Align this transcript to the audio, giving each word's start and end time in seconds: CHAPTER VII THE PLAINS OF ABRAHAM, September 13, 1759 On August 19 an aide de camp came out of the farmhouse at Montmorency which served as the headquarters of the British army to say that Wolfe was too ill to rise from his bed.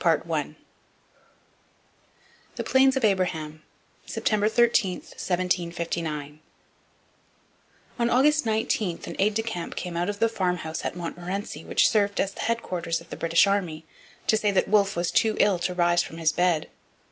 CHAPTER 0.01 0.27
VII 0.27 0.55
THE 2.55 2.63
PLAINS 2.63 2.97
OF 2.97 3.05
ABRAHAM, 3.05 3.61
September 4.07 4.49
13, 4.49 4.93
1759 4.95 6.39
On 7.99 8.09
August 8.09 8.43
19 8.43 9.01
an 9.05 9.15
aide 9.19 9.35
de 9.35 9.43
camp 9.43 9.75
came 9.75 9.95
out 9.95 10.09
of 10.09 10.17
the 10.17 10.27
farmhouse 10.27 10.83
at 10.83 10.95
Montmorency 10.95 11.63
which 11.63 11.87
served 11.87 12.19
as 12.19 12.31
the 12.33 12.39
headquarters 12.41 12.99
of 12.99 13.11
the 13.11 13.15
British 13.15 13.45
army 13.45 13.85
to 14.25 14.37
say 14.37 14.49
that 14.49 14.67
Wolfe 14.67 14.95
was 14.95 15.11
too 15.11 15.37
ill 15.39 15.59
to 15.59 15.75
rise 15.75 16.01
from 16.01 16.17
his 16.17 16.31
bed. 16.31 16.67